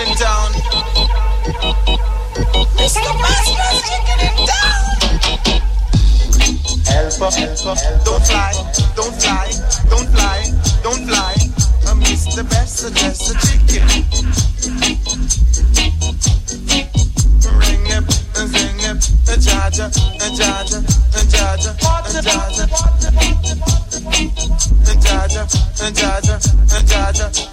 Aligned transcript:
in 0.00 0.14
town. 0.16 0.52
Kicking 3.90 4.20
in 4.24 4.36
town. 4.48 4.84
Help 6.86 7.20
us, 7.22 7.36
help 7.36 7.66
us. 7.66 7.80
Don't 8.04 8.24
fly, 8.24 8.52
don't 8.96 9.14
fly, 9.20 9.50
don't 9.90 10.08
fly, 10.08 10.38
don't 10.82 11.04
fly. 11.06 11.34
I 11.86 11.94
miss 11.94 12.34
the 12.34 12.44
best, 12.44 12.82
the 12.82 12.90
best, 12.92 13.28
the 13.28 13.34
chicken. 13.44 13.84
Ring 17.60 17.86
it, 17.86 18.04
ring 18.54 18.80
it, 18.88 19.00
a 19.28 19.36
charger, 19.36 19.88
a 19.88 20.28
charger, 20.36 20.80
a 20.80 21.22
charger, 21.28 21.74
a 21.76 22.22
charger, 22.22 22.66
a 24.86 24.94
charger, 25.02 25.44
a 25.80 25.92
charger, 25.92 26.38
a 26.72 26.82
charger. 26.86 27.49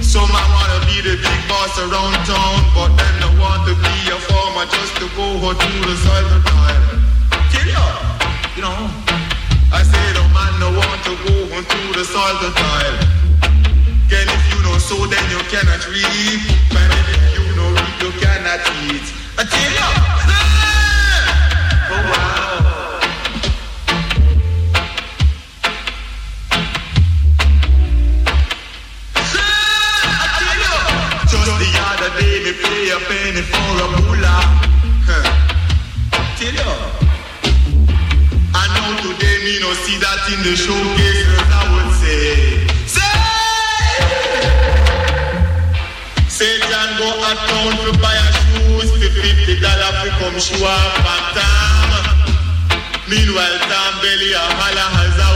Some 0.00 0.30
I 0.30 0.44
wanna 0.54 0.78
be 0.86 1.02
the 1.02 1.16
big 1.18 1.40
boss 1.50 1.74
around 1.78 2.14
town, 2.22 2.58
but 2.70 2.94
then 2.94 3.16
I 3.26 3.30
want 3.42 3.66
to 3.66 3.74
be 3.74 3.96
a 4.14 4.18
farmer 4.30 4.66
just 4.70 4.94
to 5.02 5.06
go 5.18 5.26
out 5.42 5.58
to 5.58 5.70
the 5.82 5.96
southern 6.06 6.44
island. 6.46 7.02
Kill 7.50 7.66
ya, 7.66 7.86
you 8.54 8.62
know. 8.62 8.80
I 9.74 9.82
say 9.82 10.06
the 10.14 10.22
man 10.30 10.54
I 10.62 10.70
want 10.70 11.00
to 11.08 11.14
go 11.26 11.34
on 11.56 11.62
to 11.66 11.80
the 11.98 12.04
southern 12.06 12.54
island. 12.54 13.02
Can 14.08 14.28
if 14.30 14.42
you 14.54 14.58
know 14.62 14.78
so, 14.78 14.94
then 15.10 15.24
you 15.34 15.42
cannot 15.50 15.82
reap. 15.90 16.42
And 16.70 16.90
if 16.94 17.08
you 17.34 17.44
know 17.58 17.68
reap, 17.74 17.96
you 18.06 18.10
cannot 18.22 18.62
eat. 18.86 19.06
I 19.36 19.42
tell 19.50 19.72
ya. 19.74 19.88
Oh, 21.90 22.02
wow. 22.10 22.75
it 33.36 33.44
for 33.44 33.76
a 33.84 33.86
moolah. 34.00 34.40
Huh. 35.04 35.24
Tell 36.40 36.56
you. 36.56 36.72
I 38.56 38.64
know 38.72 38.88
today 39.04 39.36
me 39.44 39.60
no 39.60 39.70
see 39.84 39.98
that 40.00 40.24
in 40.32 40.40
the 40.40 40.54
showcase, 40.56 41.36
I 41.52 41.62
would 41.68 41.90
say. 42.00 42.64
Say! 42.88 43.16
Say 46.28 46.54
John 46.64 46.90
go 46.96 47.08
at 47.28 47.36
town 47.44 47.76
to 47.84 47.92
buy 48.00 48.16
a 48.16 48.28
shoes, 48.40 48.88
for 48.88 49.10
fifty 49.20 49.60
dollar 49.60 49.92
for 50.00 50.10
come 50.16 50.38
show 50.40 50.64
up 50.64 51.04
and 51.04 51.28
time. 51.36 52.08
Meanwhile, 53.08 53.58
Tom 53.68 53.92
Belly 54.00 54.32
a 54.32 54.40
holla 54.40 54.86
has 54.96 55.35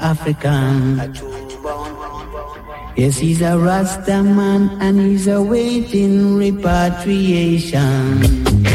African. 0.00 1.14
Yes, 2.96 3.18
he's 3.18 3.42
a 3.42 3.58
Rasta 3.58 4.22
man 4.22 4.70
and 4.80 5.00
he's 5.00 5.26
awaiting 5.26 6.36
repatriation. 6.36 8.69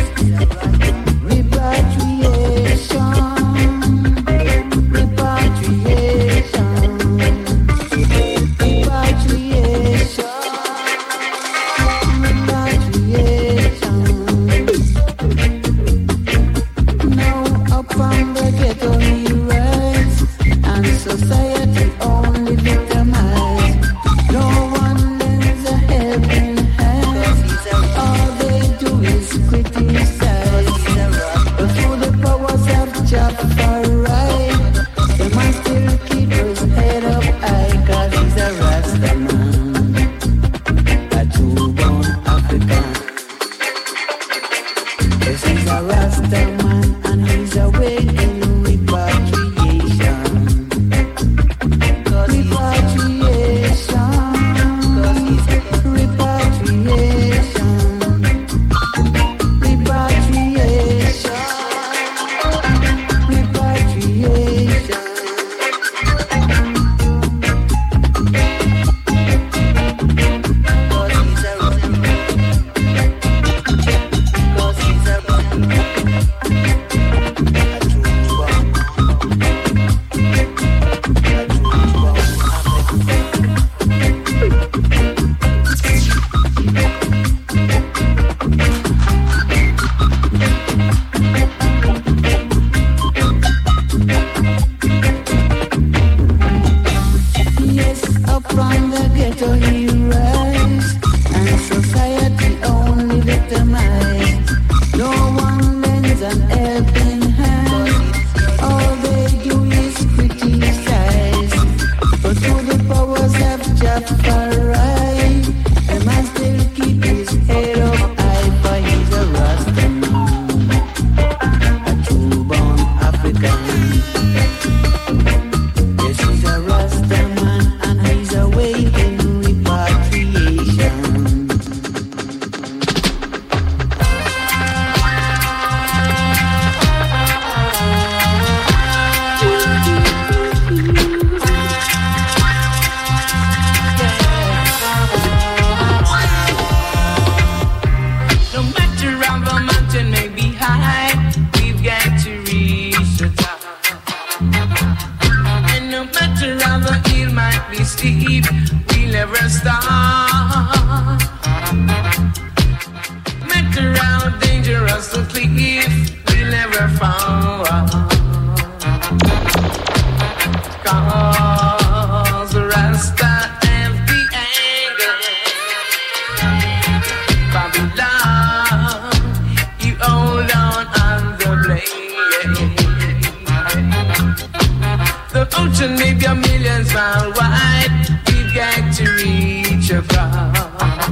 If 186.17 186.21
your 186.23 186.35
millions 186.35 186.93
far 186.93 187.29
wide, 187.31 188.07
we've 188.27 188.55
got 188.55 188.93
to 188.95 189.03
reach 189.17 189.91
across. 189.91 191.09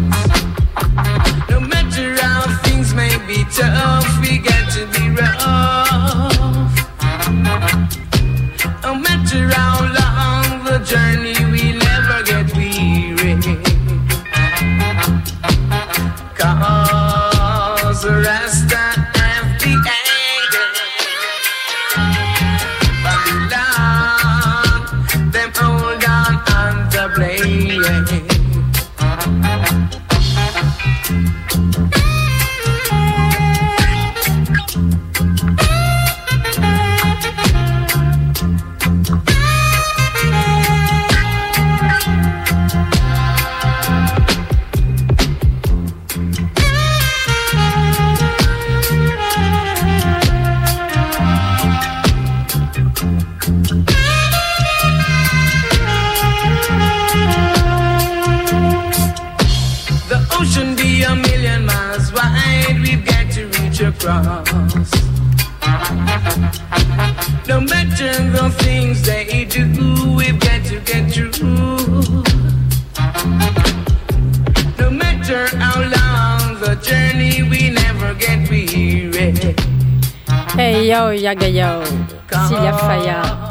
No 1.50 1.60
matter 1.60 2.16
how 2.22 2.62
things 2.64 2.94
may 2.94 3.18
be 3.28 3.44
tough, 3.52 4.08
we 4.22 4.38
got 4.38 4.72
to 4.72 4.88
be 4.98 5.10
rough. 5.10 6.03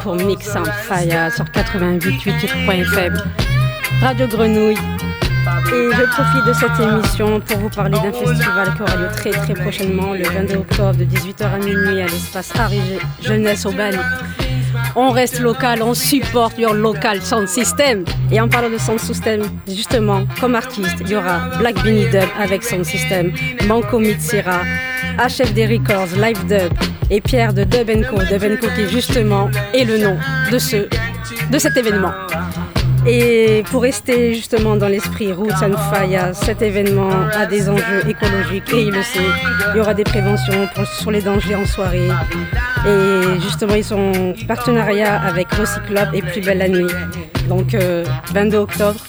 Pour 0.03 0.15
Mix 0.15 0.53
en 0.57 0.65
Faya 0.65 1.31
sur 1.31 1.45
88.8.fm, 1.45 3.23
Radio 4.01 4.27
Grenouille. 4.27 4.75
Et 4.75 5.89
je 5.93 6.03
profite 6.11 6.45
de 6.45 6.53
cette 6.53 6.79
émission 6.79 7.39
pour 7.39 7.57
vous 7.57 7.69
parler 7.69 7.97
d'un 7.97 8.11
festival 8.11 8.73
qui 8.75 8.81
aura 8.81 8.95
lieu 8.97 9.07
très 9.15 9.31
très 9.31 9.53
prochainement, 9.53 10.13
le 10.13 10.23
22 10.23 10.55
octobre 10.57 10.95
de 10.95 11.05
18h 11.05 11.45
à 11.45 11.57
minuit 11.57 12.01
à 12.01 12.07
l'espace 12.07 12.51
Harry 12.59 12.81
Jeunesse 13.21 13.65
au 13.65 13.71
Bali. 13.71 13.97
On 14.95 15.11
reste 15.11 15.39
local, 15.39 15.81
on 15.81 15.93
supporte 15.93 16.57
your 16.57 16.73
local 16.73 17.21
sound 17.21 17.47
system. 17.47 18.03
Et 18.29 18.41
en 18.41 18.49
parlant 18.49 18.69
de 18.69 18.77
sound 18.77 18.99
system, 18.99 19.41
justement, 19.67 20.25
comme 20.41 20.55
artiste, 20.55 20.97
il 20.99 21.11
y 21.11 21.15
aura 21.15 21.49
Black 21.59 21.81
Beanie 21.81 22.09
Dub 22.09 22.27
avec 22.39 22.63
sound 22.63 22.83
system, 22.83 23.31
Manko 23.67 23.99
Mitsira, 23.99 24.61
HFD 25.17 25.67
Records, 25.67 26.17
Live 26.17 26.45
Dub 26.47 26.73
et 27.09 27.21
Pierre 27.21 27.53
de 27.53 27.63
Dub 27.63 27.87
Co. 28.09 28.17
Dub 28.17 28.59
Co 28.59 28.67
qui 28.75 28.87
justement 28.89 29.49
est 29.73 29.85
le 29.85 29.97
nom 29.97 30.17
de, 30.51 30.57
ce, 30.57 30.87
de 31.51 31.57
cet 31.59 31.77
événement. 31.77 32.11
Et 33.05 33.63
pour 33.69 33.81
rester 33.81 34.33
justement 34.33 34.77
dans 34.77 34.87
l'esprit 34.87 35.33
Roots 35.33 35.61
and 35.61 35.77
Fire, 35.91 36.33
cet 36.33 36.61
événement 36.61 37.11
a 37.33 37.45
des 37.45 37.69
enjeux 37.69 38.01
écologiques 38.07 38.73
et 38.73 38.83
il 38.83 38.91
le 38.91 39.03
sait. 39.03 39.19
Il 39.73 39.77
y 39.77 39.81
aura 39.81 39.93
des 39.93 40.05
préventions 40.05 40.67
sur 40.99 41.11
les 41.11 41.21
dangers 41.21 41.55
en 41.55 41.65
soirée. 41.65 42.07
Et 42.87 43.41
justement, 43.41 43.75
ils 43.75 43.83
sont 43.83 44.33
en 44.41 44.45
partenariat 44.47 45.21
avec 45.21 45.51
Recyclop 45.51 46.13
et 46.13 46.21
Plus 46.21 46.41
Belle 46.41 46.59
la 46.59 46.69
Nuit. 46.69 46.91
Donc 47.49 47.75
22 48.33 48.57
euh, 48.57 48.61
octobre, 48.61 48.99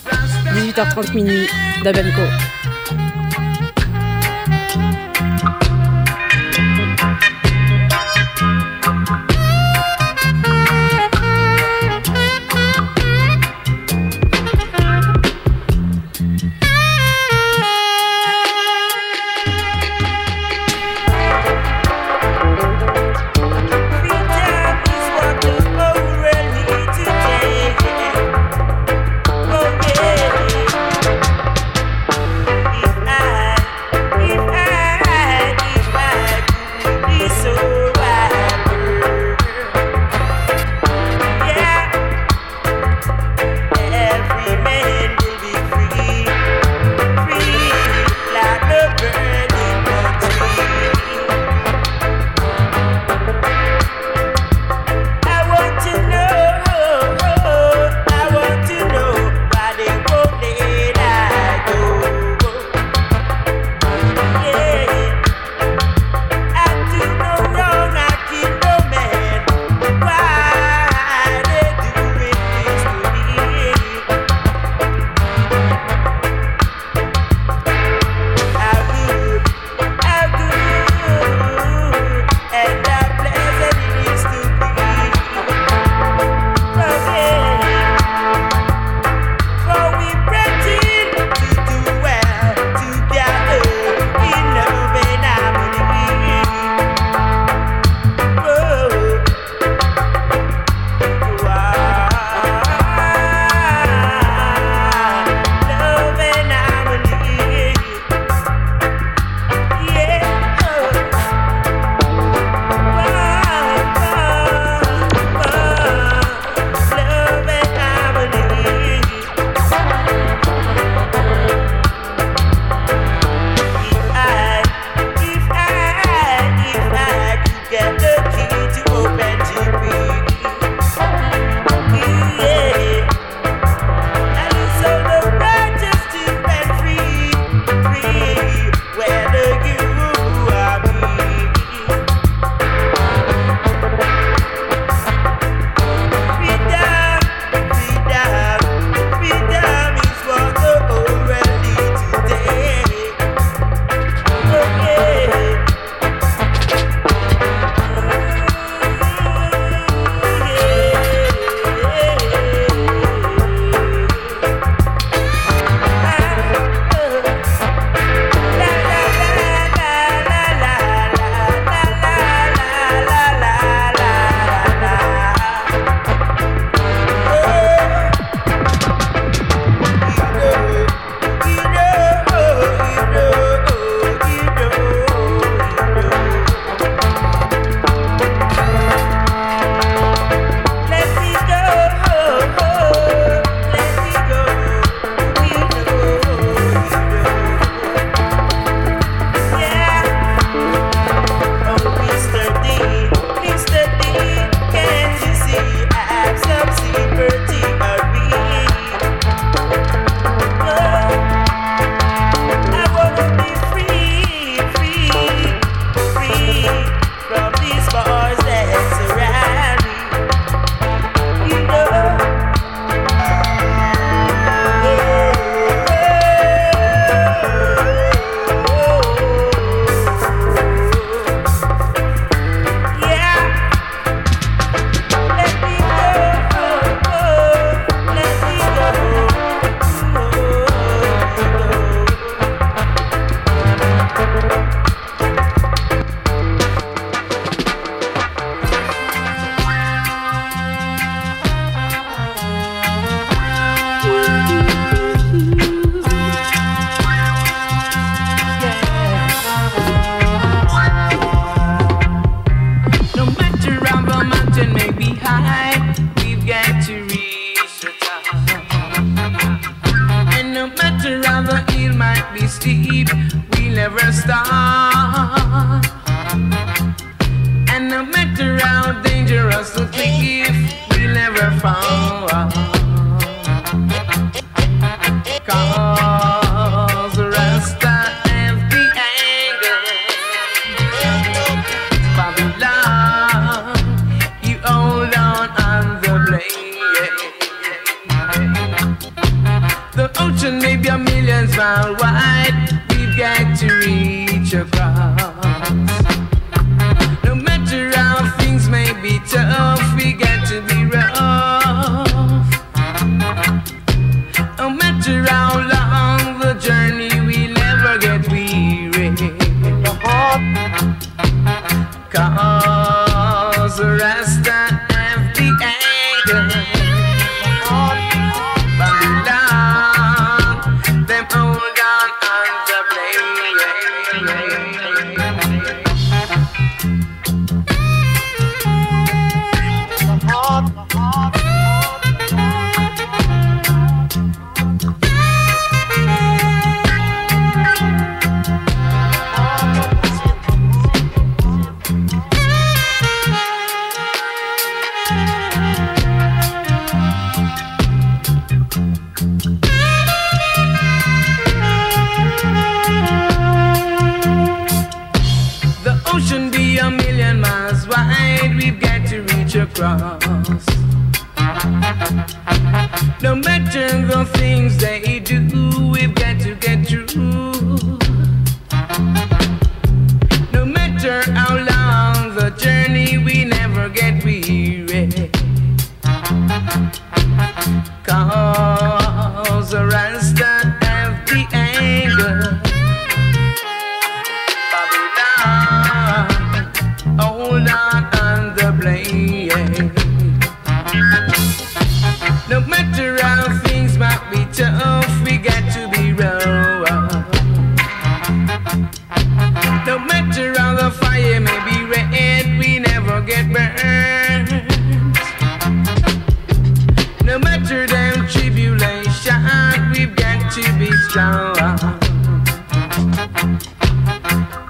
18h30 0.54 1.14
minuit, 1.14 1.46
Dabenco. 1.84 2.22
ocean 2.22 2.73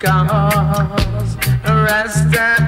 Cause 0.04 1.38
Rasta 1.64 2.63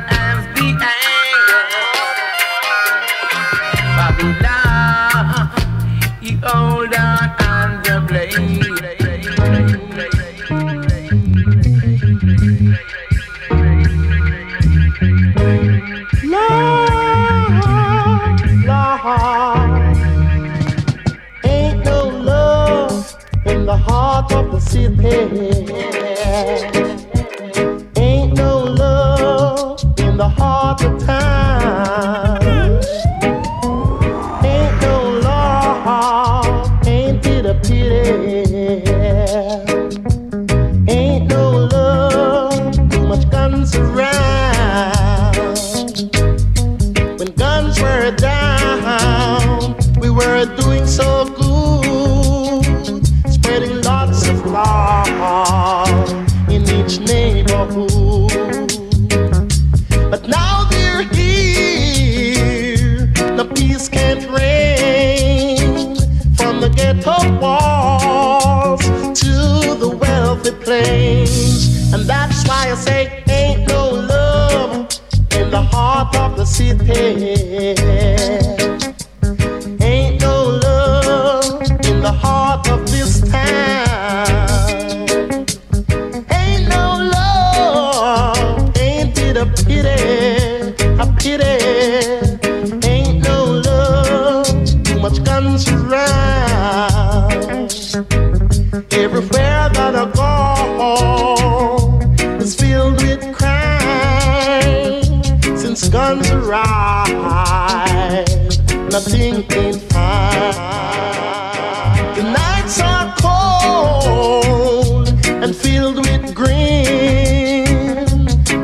the 112.17 112.23
nights 112.23 112.79
are 112.81 113.15
cold 113.21 115.09
and 115.29 115.57
filled 115.57 115.97
with 115.97 116.35
green 116.35 117.65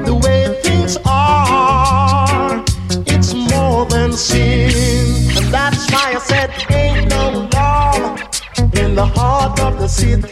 The 0.04 0.14
way 0.22 0.54
things 0.62 0.98
are 1.06 2.62
it's 3.06 3.32
more 3.32 3.86
than 3.86 4.12
sin. 4.12 4.70
That's 5.50 5.90
why 5.90 6.12
I 6.14 6.18
said 6.18 6.50
ain't 6.70 7.08
no 7.08 7.48
more 7.54 8.18
in 8.82 8.94
the 8.94 9.06
heart 9.06 9.58
of 9.60 9.78
the 9.78 9.88
city. 9.88 10.28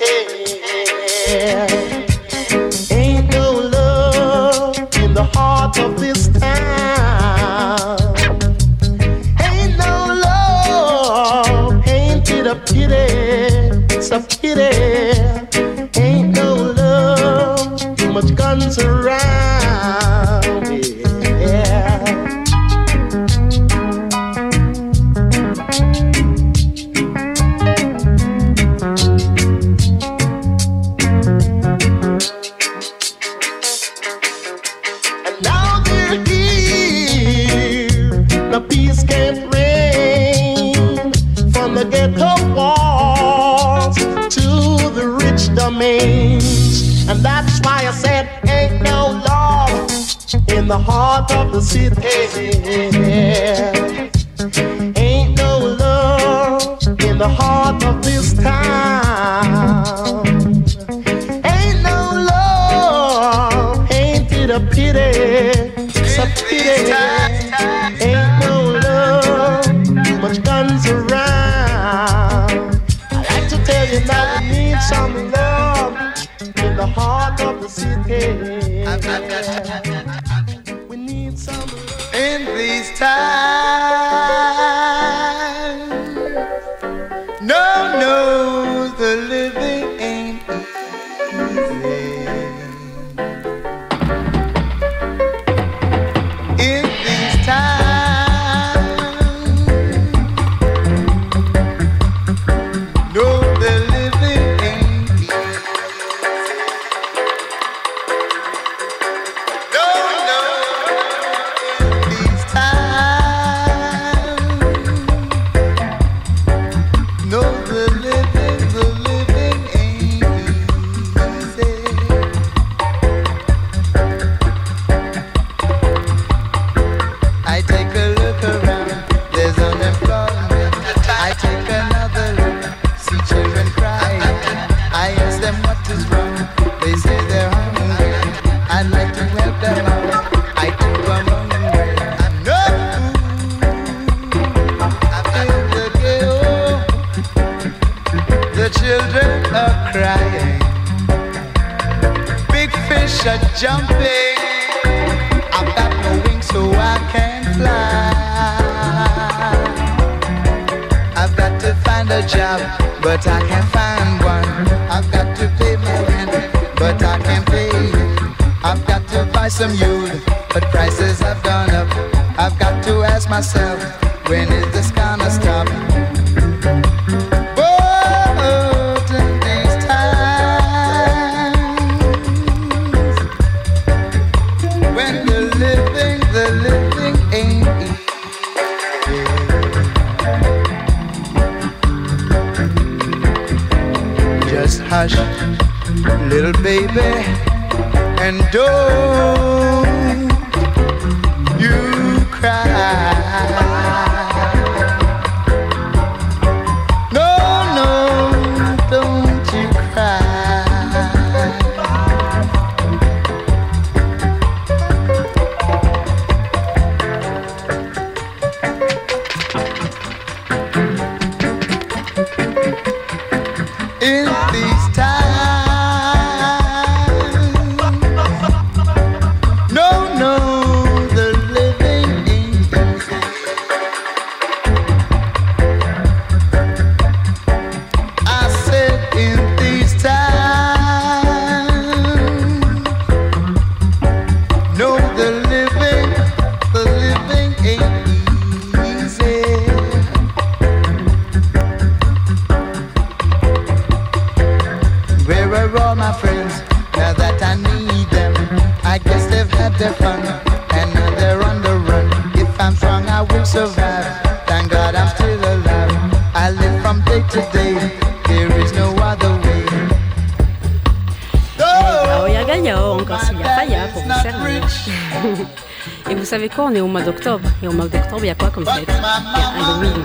Et 277.63 277.69
au 277.69 277.73
mois 277.73 277.87
d'octobre, 277.87 278.21
il 278.21 278.27
y 278.27 278.31
a 278.31 278.35
quoi 278.35 278.51
comme 278.51 278.67
fête 278.67 278.89
Halloween. 278.89 280.05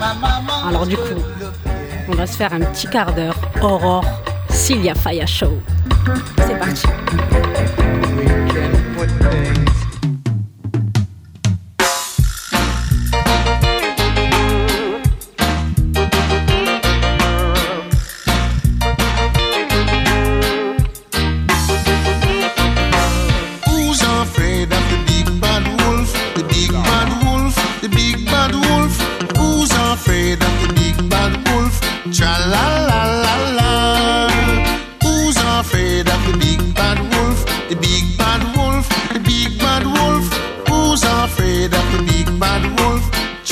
Alors 0.68 0.86
du 0.88 0.98
coup, 0.98 1.22
on 2.08 2.14
va 2.14 2.26
se 2.26 2.36
faire 2.36 2.54
un 2.54 2.60
petit 2.60 2.88
quart 2.88 3.14
d'heure 3.14 3.36
aurore 3.62 4.06
Cilia 4.50 4.96
Faya 4.96 5.26
Show. 5.26 5.60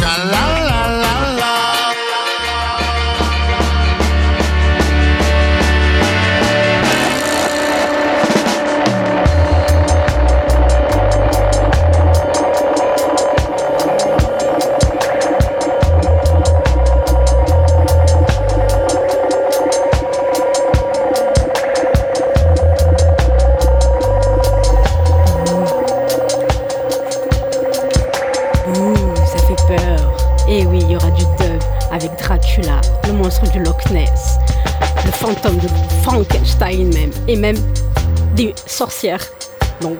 Love. 0.03 0.52
Donc, 39.81 39.99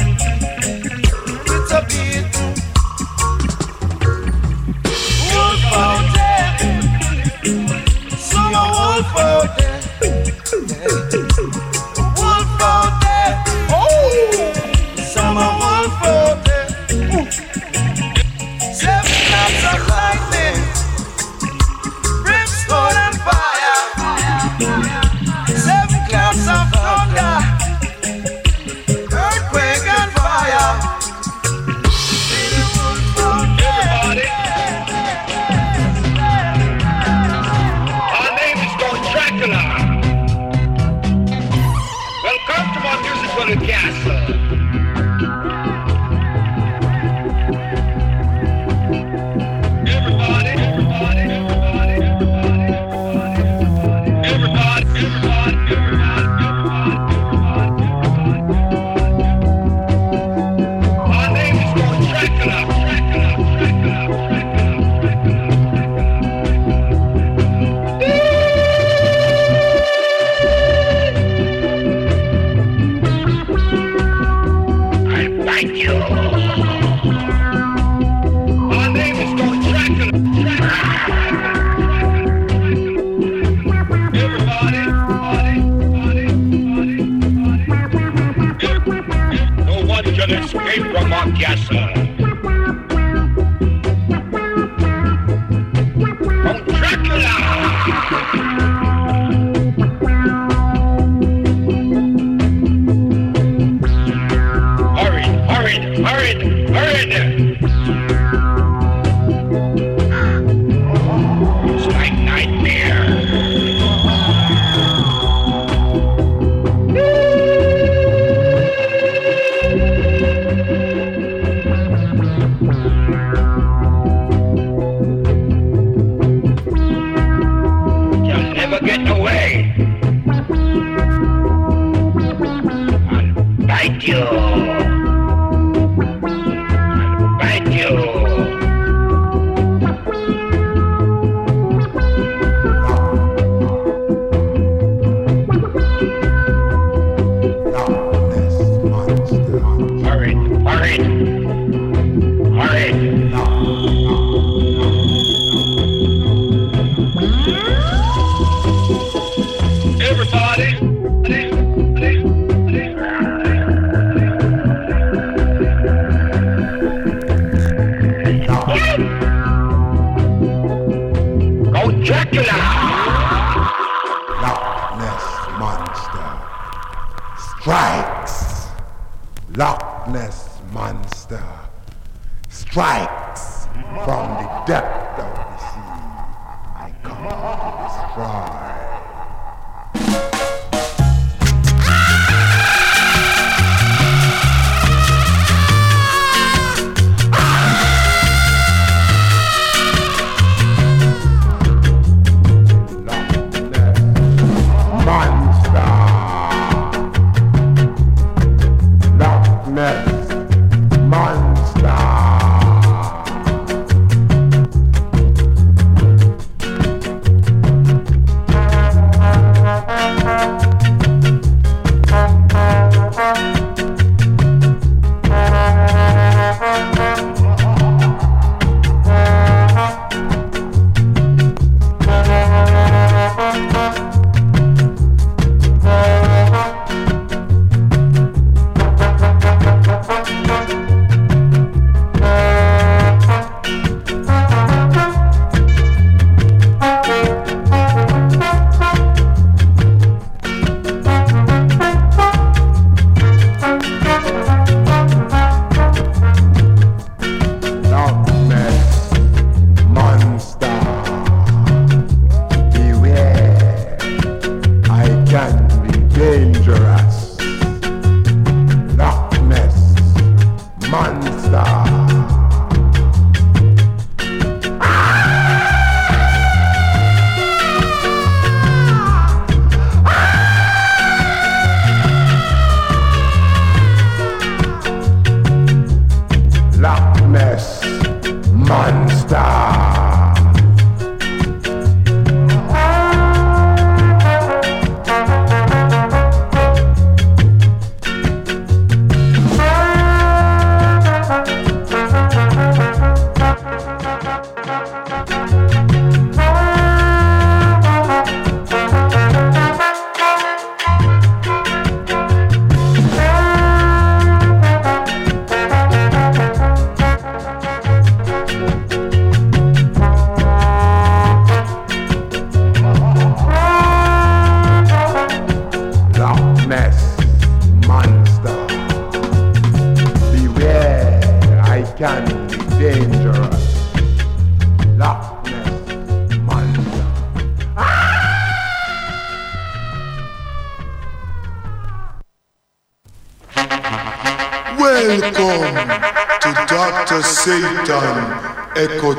Wolf 1.93 2.31
out 5.73 6.07
there. 6.13 6.51
Wolf 8.53 9.15
out 9.17 9.57
there. 9.57 11.30
escape 90.71 90.91
from 90.91 91.11
our. 91.13 91.90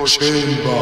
Chamber. 0.06 0.81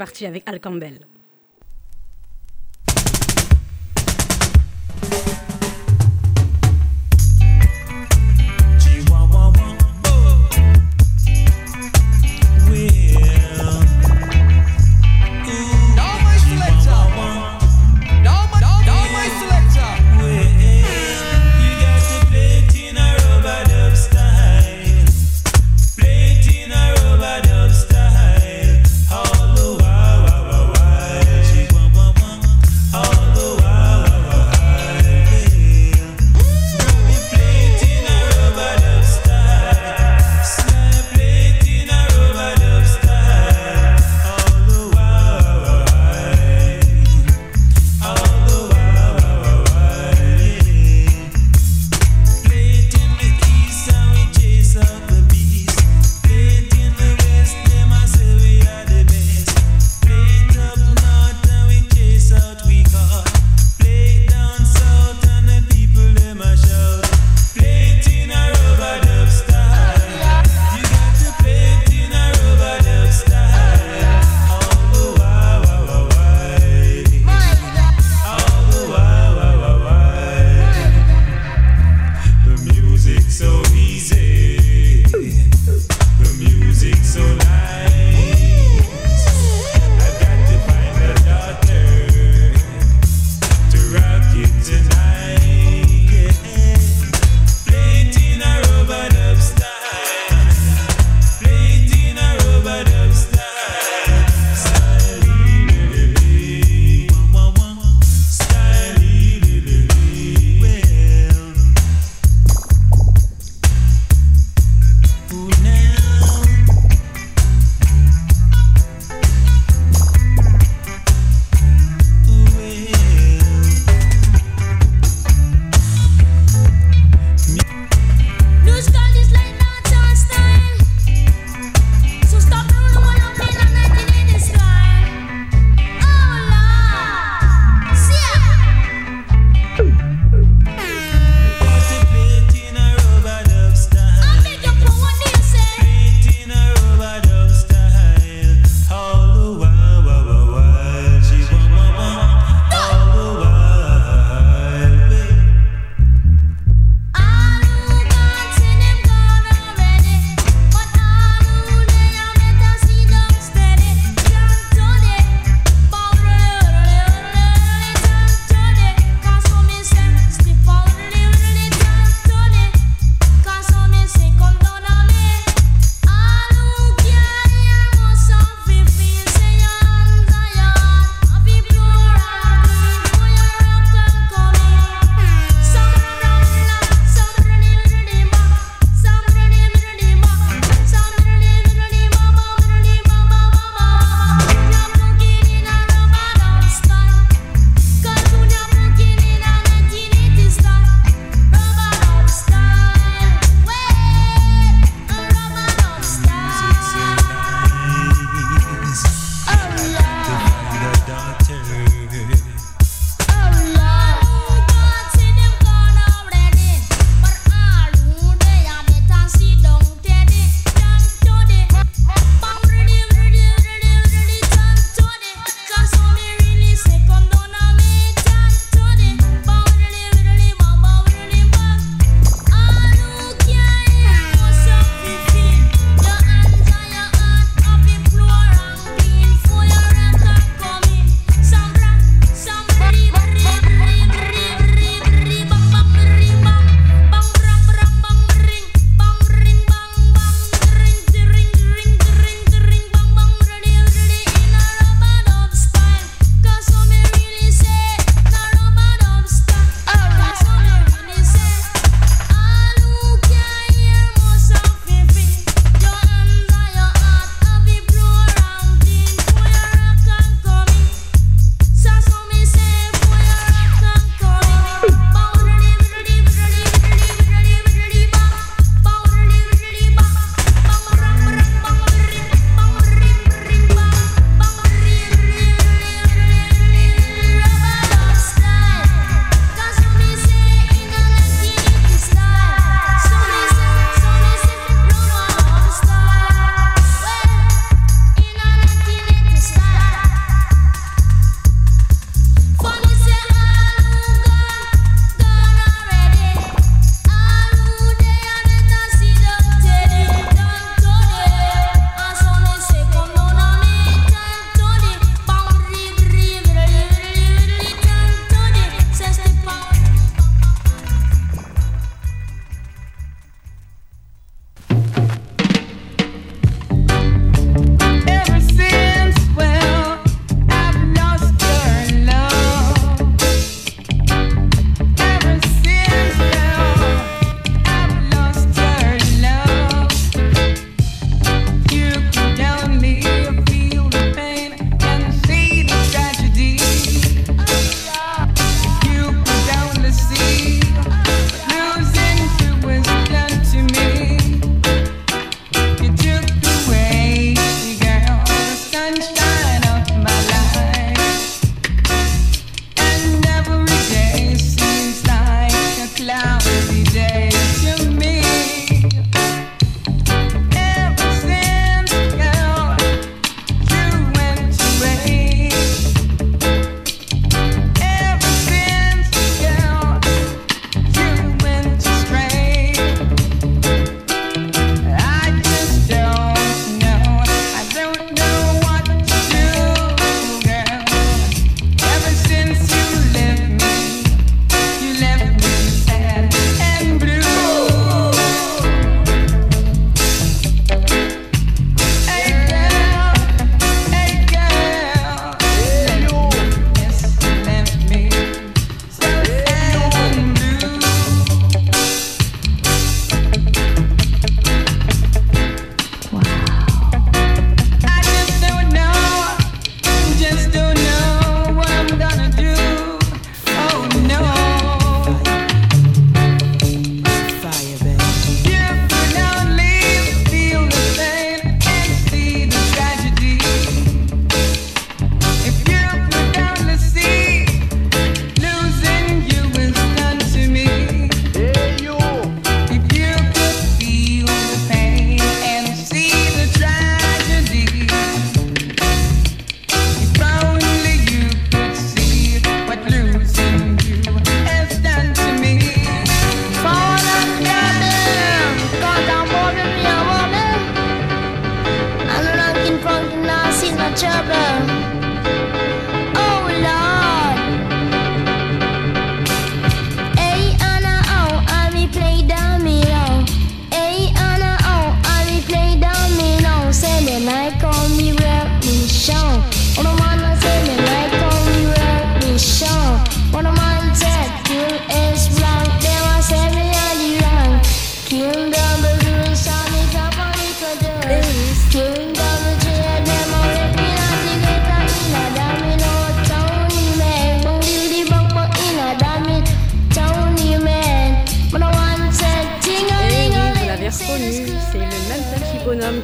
Parti 0.00 0.24
avec 0.24 0.44
Al 0.46 0.60
Campbell. 0.60 0.98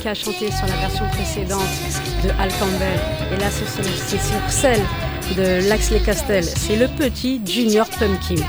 qui 0.01 0.09
a 0.09 0.14
chanté 0.14 0.51
sur 0.51 0.66
la 0.66 0.76
version 0.76 1.05
précédente 1.12 1.62
de 2.24 2.30
Al 2.41 2.51
Campbell. 2.59 2.99
Et 3.32 3.41
là, 3.41 3.47
c'est 3.51 4.18
sur 4.18 4.51
celle 4.51 4.82
de 5.37 5.68
Laxley 5.68 6.01
Castel. 6.01 6.45
C'est 6.45 6.76
le 6.76 6.89
petit 6.89 7.41
Junior 7.47 7.87
Pumpkin. 7.89 8.43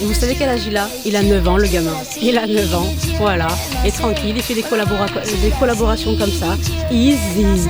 Et 0.00 0.04
vous 0.04 0.14
savez 0.14 0.34
quel 0.34 0.48
âge 0.48 0.66
il 0.66 0.76
a? 0.76 0.88
Il 1.04 1.16
a 1.16 1.22
9 1.22 1.48
ans, 1.48 1.56
le 1.56 1.66
gamin. 1.66 1.96
Il 2.20 2.38
a 2.38 2.46
9 2.46 2.74
ans, 2.74 2.86
voilà. 3.18 3.48
Et 3.84 3.90
tranquille, 3.90 4.34
il 4.36 4.42
fait 4.42 4.54
des, 4.54 4.62
des 4.62 5.50
collaborations 5.58 6.16
comme 6.16 6.32
ça. 6.32 6.56
Easy. 6.90 7.68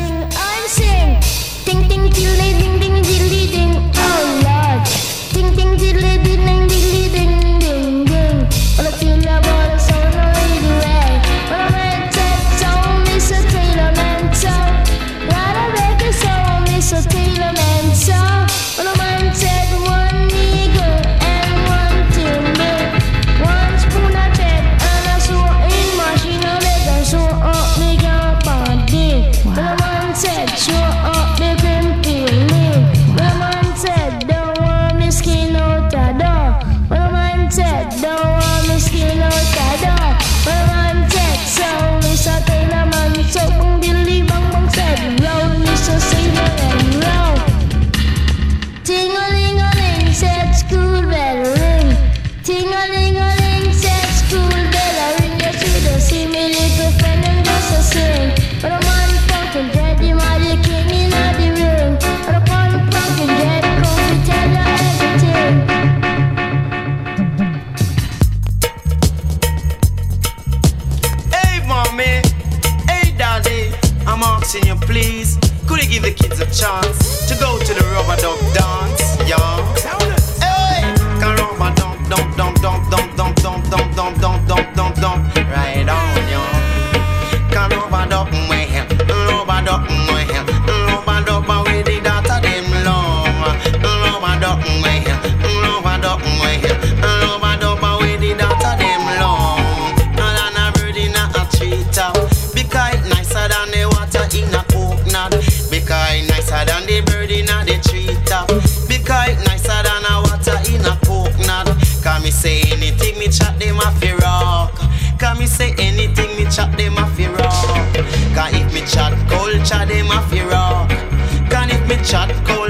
the 76.08 76.14
kids 76.14 76.40
a 76.40 76.46
chance 76.46 77.28
to 77.28 77.34
go 77.38 77.58
to 77.58 77.74
the 77.74 77.84
rub 77.92 78.08
a 78.08 78.20
dub 78.20 78.38
dance. 78.54 78.97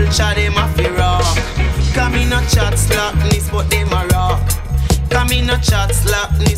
culture, 0.09 0.35
them 0.35 0.57
a 0.57 0.69
fi 0.75 0.89
rock. 0.91 1.37
Come 1.95 2.15
in 2.15 2.33
a 2.33 2.41
chat 2.49 2.79
slackness, 2.79 3.51
but 3.51 3.69
them 3.71 3.89
a 3.89 4.07
rock. 4.09 4.41
Come 5.11 5.33
in 5.33 5.51
a 5.51 5.59
chat 5.61 5.95
slackness. 5.95 6.58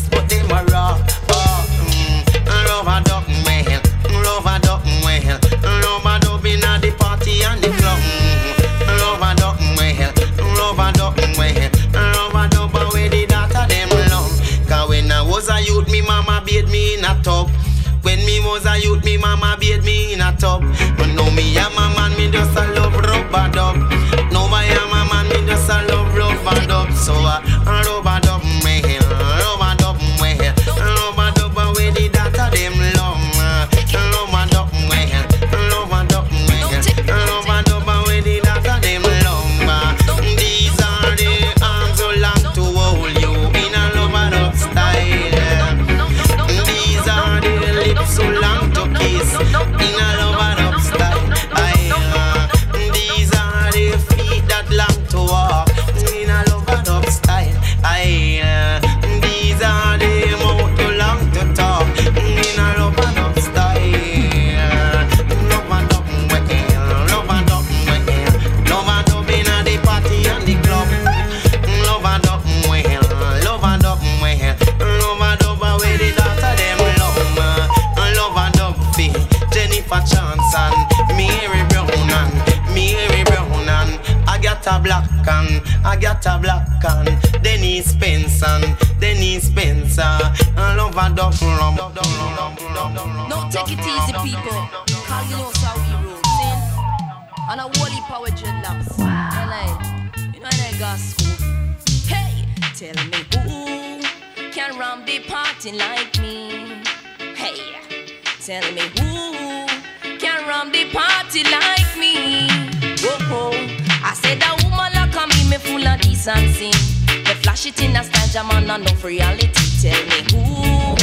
it 117.71 117.81
in 117.81 117.95
a 117.95 118.03
style 118.03 118.45
man 118.45 118.69
and 118.69 118.83
enough 118.83 119.03
reality. 119.03 119.47
Tell 119.81 120.01
me 120.07 120.19
who 120.31 120.95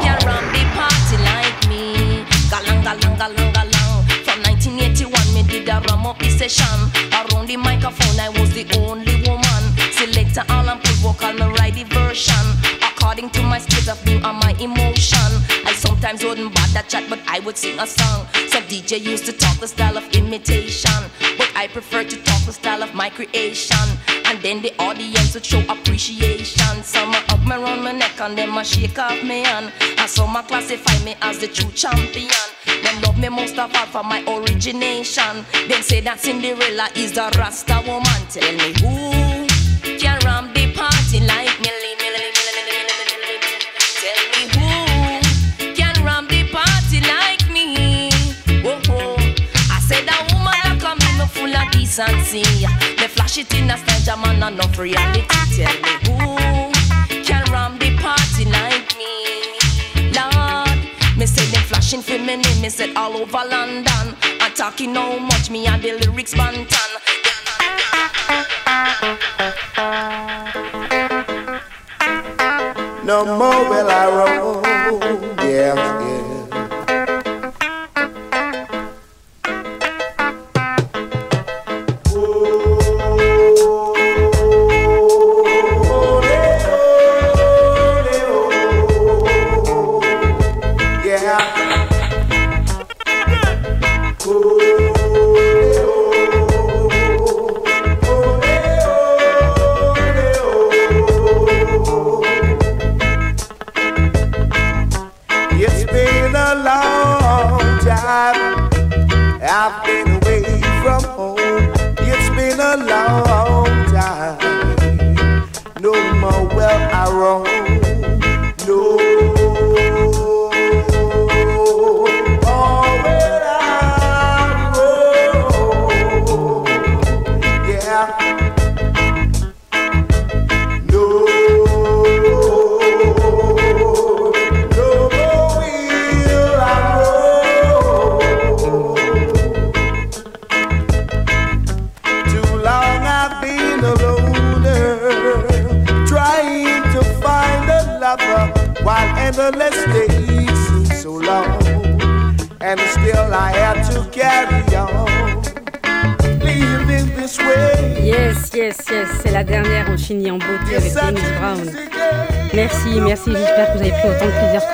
can 0.00 0.18
run 0.26 0.44
the 0.52 0.62
party 0.74 1.16
like 1.22 1.68
me? 1.68 2.24
Galang, 2.50 2.82
galang, 2.82 3.16
galang, 3.16 3.52
galang. 3.52 3.94
From 4.24 4.42
1981, 4.42 5.34
me 5.34 5.42
did 5.42 5.68
a 5.68 5.80
ram 5.88 6.06
up 6.06 6.18
the 6.18 6.30
session. 6.30 6.90
Around 7.12 7.46
the 7.46 7.56
microphone, 7.56 8.20
I 8.20 8.28
was 8.28 8.52
the 8.52 8.64
only 8.78 9.16
woman. 9.26 9.62
Selector 9.92 10.44
all 10.50 10.68
and 10.68 10.80
play 10.82 10.94
vocal, 11.02 11.32
me 11.32 11.46
ride 11.58 11.74
the 11.74 11.84
version. 11.84 12.46
According 12.82 13.30
to 13.30 13.42
my 13.42 13.58
skills 13.58 13.88
of 13.88 13.98
view 14.02 14.20
and 14.22 14.38
my 14.38 14.54
emotion, 14.58 15.30
I 15.66 15.74
sometimes 15.76 16.24
wouldn't 16.24 16.54
bother 16.54 16.86
chat, 16.88 17.04
but 17.08 17.20
I 17.26 17.40
would 17.40 17.56
sing 17.56 17.78
a 17.78 17.86
song. 17.86 18.26
Some 18.48 18.64
DJ 18.64 19.00
used 19.00 19.26
to 19.26 19.32
talk 19.32 19.58
the 19.58 19.68
style 19.68 19.96
of 19.96 20.04
imitation, 20.14 21.00
but 21.36 21.50
I 21.56 21.68
prefer 21.68 22.04
to 22.04 22.16
style 22.52 22.82
of 22.82 22.94
my 22.94 23.10
creation. 23.10 23.76
And 24.24 24.40
then 24.42 24.62
the 24.62 24.72
audience 24.78 25.34
would 25.34 25.44
show 25.44 25.62
appreciation. 25.68 26.82
Some 26.82 27.10
a 27.10 27.20
hug 27.28 27.46
me 27.46 27.56
around 27.56 27.82
my 27.82 27.92
neck 27.92 28.20
and 28.20 28.36
them 28.36 28.56
a 28.56 28.64
shake 28.64 28.98
off 28.98 29.22
me 29.22 29.42
hand. 29.42 29.72
And 29.98 30.08
some 30.10 30.36
a 30.36 30.42
classify 30.42 31.04
me 31.04 31.16
as 31.22 31.38
the 31.38 31.48
true 31.48 31.70
champion. 31.72 32.28
Them 32.82 33.02
love 33.02 33.18
me 33.18 33.28
most 33.28 33.58
of 33.58 33.74
all 33.74 33.86
for 33.86 34.02
my 34.02 34.22
origination. 34.26 35.44
Them 35.68 35.82
say 35.82 36.00
that 36.00 36.20
Cinderella 36.20 36.88
is 36.94 37.12
the 37.12 37.30
Rasta 37.36 37.82
woman. 37.86 38.22
Tell 38.30 38.52
me 38.52 38.72
who 38.80 39.51
full 51.92 52.04
of 52.04 52.10
decency. 52.10 52.66
Me 52.98 53.06
flash 53.08 53.38
it 53.38 53.52
in 53.54 53.70
a 53.70 53.76
stage, 53.76 54.08
a 54.08 54.16
man 54.16 54.52
enough 54.52 54.78
reality. 54.78 55.26
Tell 55.56 55.72
me 55.82 55.92
who 56.06 57.22
can 57.22 57.44
ram 57.52 57.78
the 57.78 57.96
party 57.98 58.44
like 58.46 58.96
me? 58.96 59.58
Lord, 60.12 61.16
me 61.16 61.26
say 61.26 61.46
them 61.50 61.62
flashing 61.62 62.02
for 62.02 62.18
me 62.18 62.36
name, 62.36 62.60
me 62.60 62.68
said 62.68 62.96
all 62.96 63.16
over 63.16 63.44
London. 63.48 64.16
I'm 64.40 64.52
talking 64.54 64.94
how 64.94 65.18
much 65.18 65.50
me 65.50 65.66
and 65.66 65.82
the 65.82 65.92
lyrics 65.92 66.34
bantan. 66.34 66.90
No 73.04 73.24
more 73.24 73.68
will 73.68 73.90
I 73.90 74.06
roam. 74.06 74.62
Yeah, 75.38 75.74
yeah. 75.74 76.31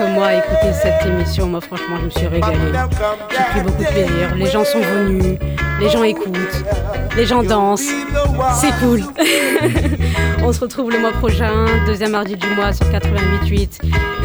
Moi 0.07 0.27
à 0.27 0.35
écouter 0.35 0.73
cette 0.73 1.07
émission. 1.07 1.47
Moi, 1.47 1.61
franchement, 1.61 1.97
je 2.01 2.05
me 2.07 2.11
suis 2.11 2.27
régalée. 2.27 2.57
J'ai 3.31 3.45
pris 3.45 3.61
beaucoup 3.63 3.83
de 3.83 3.89
plaisir. 3.89 4.35
Les 4.37 4.47
gens 4.47 4.65
sont 4.65 4.81
venus, 4.81 5.39
les 5.81 5.89
gens 5.89 6.03
écoutent, 6.03 6.65
les 7.17 7.27
gens 7.27 7.43
dansent. 7.43 7.91
C'est 8.61 8.73
cool. 8.81 9.03
On 10.43 10.53
se 10.53 10.61
retrouve 10.61 10.91
le 10.91 10.99
mois 11.01 11.13
prochain, 11.13 11.67
deuxième 11.87 12.13
mardi 12.13 12.37
du 12.37 12.47
mois 12.49 12.73
sur 12.73 12.87
88.8. 12.87 13.81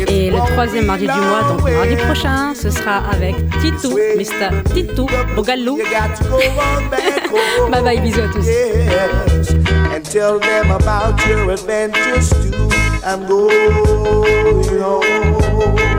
Et 0.08 0.30
le 0.30 0.38
troisième 0.38 0.86
mardi 0.86 1.08
du 1.08 1.20
mois, 1.20 1.42
donc 1.50 1.70
mardi 1.70 1.96
prochain, 1.96 2.54
ce 2.56 2.70
sera 2.70 3.02
avec 3.12 3.36
Titou, 3.60 3.98
Mr. 4.18 4.64
Titou 4.74 5.08
Bogalou. 5.36 5.78
Bye 7.72 7.84
bye, 7.84 8.00
bisous 8.00 8.22
à 8.22 8.28
tous. 8.28 8.46
No 15.64 15.93